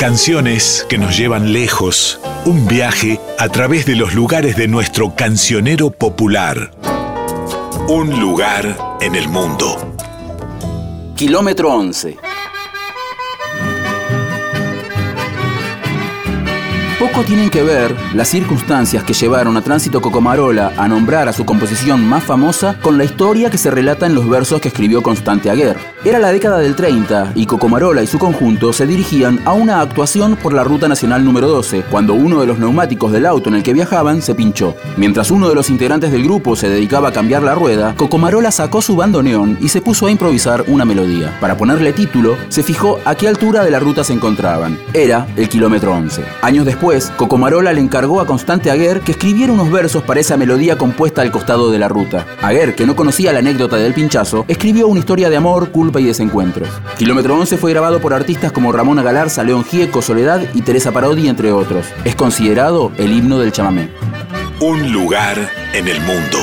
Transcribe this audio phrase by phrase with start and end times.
[0.00, 5.90] Canciones que nos llevan lejos, un viaje a través de los lugares de nuestro cancionero
[5.90, 6.70] popular.
[7.86, 9.76] Un lugar en el mundo.
[11.16, 12.16] Kilómetro 11.
[17.00, 21.46] Poco tienen que ver las circunstancias que llevaron a Tránsito Cocomarola a nombrar a su
[21.46, 25.48] composición más famosa con la historia que se relata en los versos que escribió Constante
[25.48, 25.78] Aguer.
[26.04, 30.36] Era la década del 30 y Cocomarola y su conjunto se dirigían a una actuación
[30.36, 33.62] por la Ruta Nacional número 12, cuando uno de los neumáticos del auto en el
[33.62, 34.76] que viajaban se pinchó.
[34.98, 38.82] Mientras uno de los integrantes del grupo se dedicaba a cambiar la rueda, Cocomarola sacó
[38.82, 41.34] su bandoneón y se puso a improvisar una melodía.
[41.40, 44.78] Para ponerle título, se fijó a qué altura de la ruta se encontraban.
[44.92, 46.24] Era el kilómetro 11.
[46.42, 50.76] Años después, Cocomarola le encargó a Constante Aguer que escribiera unos versos para esa melodía
[50.76, 52.26] compuesta al costado de la ruta.
[52.42, 56.04] Aguer, que no conocía la anécdota del pinchazo, escribió una historia de amor, culpa y
[56.04, 56.68] desencuentros.
[56.98, 61.28] Kilómetro 11 fue grabado por artistas como Ramona Galarza, León Gieco, Soledad y Teresa Parodi,
[61.28, 61.86] entre otros.
[62.04, 63.88] Es considerado el himno del chamamé.
[64.60, 65.36] Un lugar
[65.72, 66.38] en el mundo.